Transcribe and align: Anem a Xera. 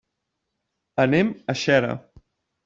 Anem 1.03 1.29
a 1.53 1.55
Xera. 1.65 1.93